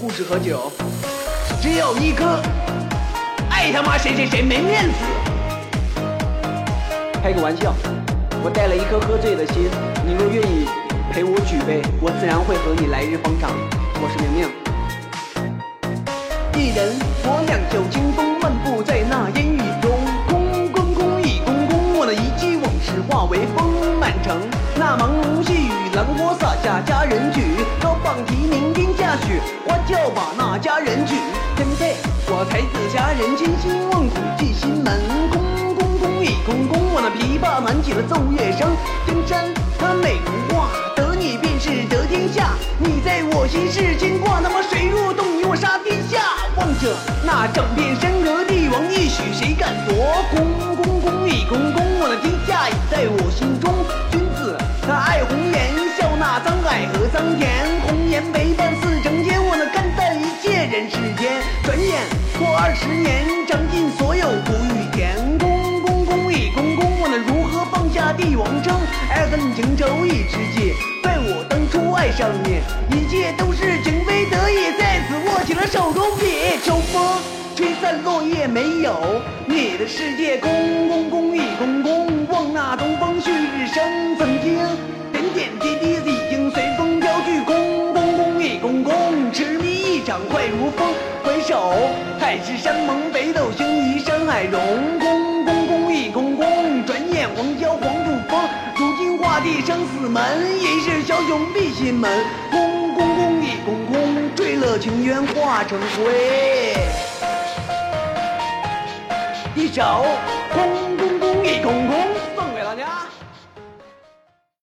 [0.00, 0.70] 故事和酒，
[1.60, 2.38] 只有一颗，
[3.50, 4.94] 爱他妈谁谁谁没面子。
[7.20, 7.74] 开个玩笑，
[8.44, 9.68] 我带了一颗喝醉的心，
[10.06, 10.68] 你若愿意
[11.12, 13.50] 陪我举杯，我自然会和你来日方长。
[14.00, 14.48] 我是明明。
[16.54, 16.94] 一人
[17.24, 23.74] 我两袖清风，漫步在那烟雨中，空空空一空空，我那一记往事化为风，
[24.08, 24.40] 满城
[24.74, 27.42] 那朦胧细雨，兰花洒下佳人曲，
[27.78, 31.14] 高放提名天下雪，花轿把那佳人娶。
[31.56, 31.94] 天配
[32.26, 38.74] 我才子佳人，千辛万苦进心门，空空空一空空，我那琵琶弹起了奏乐声，
[39.06, 39.44] 江山
[39.78, 46.18] 它美如画，得你便是得天下，你在我心是牵挂，那么谁若动你，我杀天下。
[46.56, 49.94] 望着那整片山河，帝王一许谁敢夺？
[60.78, 61.42] 人世间。
[61.64, 62.06] 转眼
[62.38, 65.16] 过二十年，尝尽所有苦与甜。
[65.36, 68.78] 空空空一空空，我那如何放下帝王称？
[69.10, 72.62] 爱恨情仇一直记，怪我当初爱上你，
[72.94, 76.62] 一切都是情非得已，在此握起了手中笔。
[76.62, 77.18] 秋风
[77.56, 82.06] 吹散落叶，没有你的世界，空空空一空空。
[82.28, 84.54] 望那东方旭日升，曾经
[85.10, 88.94] 点点滴滴已经随风飘去，空空空一空空。
[89.32, 91.74] 痴迷一场快如风，回首
[92.20, 94.60] 海誓山盟，北斗星移山海融。
[95.00, 98.48] 空空空一空空，转眼黄萧黄土风。
[98.76, 100.22] 如今画地生死门，
[100.60, 102.24] 一世枭雄闭心门。
[102.48, 106.76] 空空空一空空，坠了情缘化成灰。
[109.56, 110.06] 一首
[110.54, 110.77] 空